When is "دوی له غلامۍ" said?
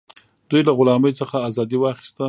0.49-1.13